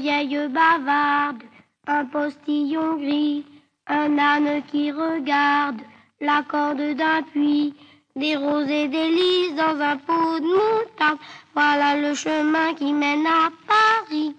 vieille 0.00 0.48
bavarde, 0.48 1.42
un 1.86 2.04
postillon 2.06 2.96
gris, 2.96 3.44
un 3.86 4.18
âne 4.18 4.62
qui 4.70 4.92
regarde 4.92 5.80
la 6.20 6.42
corde 6.42 6.94
d'un 6.96 7.22
puits, 7.22 7.74
des 8.14 8.36
roses 8.36 8.68
et 8.68 8.88
des 8.88 9.08
lys 9.08 9.54
dans 9.56 9.80
un 9.80 9.96
pot 9.96 10.38
de 10.40 10.46
moutarde. 10.46 11.18
Voilà 11.54 11.96
le 11.96 12.14
chemin 12.14 12.74
qui 12.74 12.92
mène 12.92 13.26
à 13.26 13.50
Paris. 13.66 14.34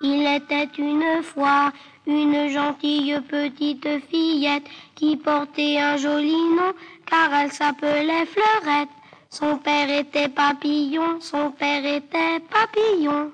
Il 0.00 0.26
était 0.26 0.70
une 0.78 1.22
fois 1.22 1.72
une 2.06 2.48
gentille 2.48 3.20
petite 3.28 3.88
fillette 4.08 4.64
qui 4.94 5.16
portait 5.16 5.78
un 5.78 5.96
joli 5.98 6.32
nom 6.56 6.72
car 7.04 7.34
elle 7.34 7.52
s'appelait 7.52 8.26
Fleurette. 8.26 8.88
Son 9.30 9.58
père 9.58 9.90
était 9.90 10.28
papillon, 10.28 11.20
son 11.20 11.50
père 11.50 11.84
était 11.84 12.40
papillon. 12.48 13.30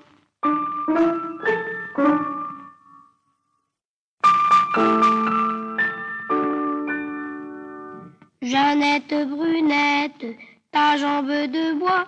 Jeannette 8.43 9.29
brunette, 9.29 10.27
ta 10.71 10.97
jambe 10.97 11.29
de 11.29 11.79
bois, 11.79 12.07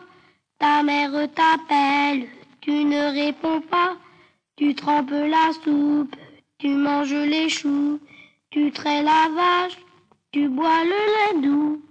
ta 0.59 0.83
mère 0.83 1.13
t'appelle, 1.35 2.29
tu 2.61 2.85
ne 2.85 3.13
réponds 3.13 3.63
pas, 3.63 3.97
tu 4.57 4.75
trempes 4.75 5.11
la 5.11 5.53
soupe, 5.65 6.15
tu 6.59 6.69
manges 6.69 7.15
les 7.15 7.49
choux, 7.49 7.99
tu 8.51 8.71
traites 8.71 9.05
la 9.05 9.29
vache, 9.35 9.79
tu 10.33 10.49
bois 10.49 10.85
le 10.85 10.91
lait 11.15 11.41
doux. 11.47 11.83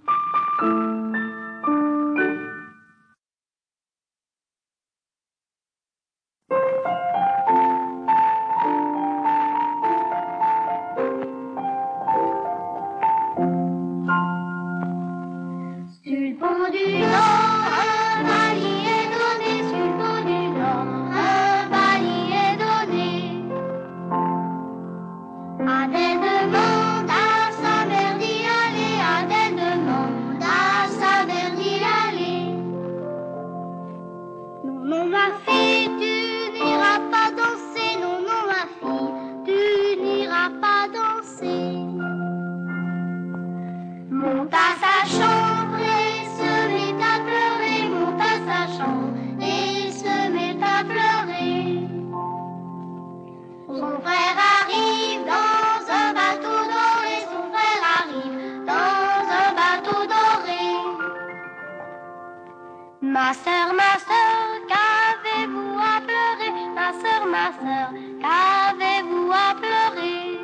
Ma 63.16 63.34
sœur, 63.34 63.68
ma 63.74 63.94
sœur, 64.08 64.42
qu'avez-vous 64.68 65.80
à 65.80 66.02
pleurer? 66.02 66.52
Ma 66.76 66.92
sœur, 67.02 67.26
ma 67.36 67.48
sœur, 67.62 67.90
qu'avez-vous 68.22 69.32
à 69.32 69.56
pleurer? 69.56 70.40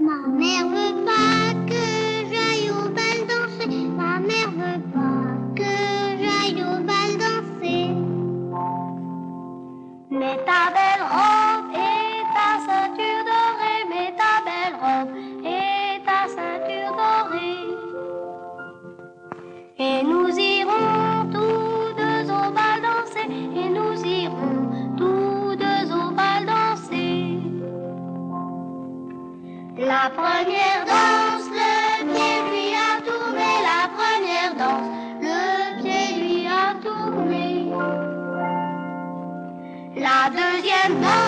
Ma 0.00 0.16
mère 0.28 0.66
veut 0.66 0.85
verdad. 40.88 41.25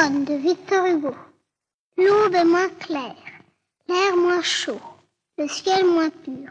De 0.00 0.34
Victor 0.34 0.86
Hugo. 0.86 1.14
L'aube 1.98 2.34
est 2.34 2.44
moins 2.46 2.70
claire, 2.78 3.14
l'air 3.86 4.16
moins 4.16 4.40
chaud, 4.40 4.80
le 5.36 5.46
ciel 5.46 5.84
moins 5.84 6.08
pur. 6.08 6.48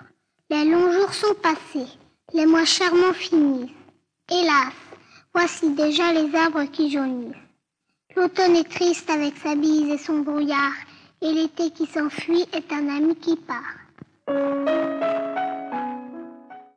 Les 0.51 0.65
longs 0.65 0.91
jours 0.91 1.11
sont 1.11 1.33
passés, 1.41 1.89
les 2.31 2.45
mois 2.45 2.65
charmants 2.65 3.11
finissent. 3.11 3.71
Hélas, 4.29 4.71
voici 5.33 5.71
déjà 5.71 6.13
les 6.13 6.35
arbres 6.35 6.65
qui 6.65 6.91
jaunissent. 6.91 7.33
L'automne 8.15 8.55
est 8.55 8.69
triste 8.69 9.09
avec 9.09 9.35
sa 9.37 9.55
bise 9.55 9.93
et 9.93 9.97
son 9.97 10.19
brouillard, 10.19 10.75
et 11.19 11.33
l'été 11.33 11.71
qui 11.71 11.87
s'enfuit 11.87 12.45
est 12.53 12.71
un 12.71 12.87
ami 12.87 13.15
qui 13.15 13.35
part. 13.35 15.17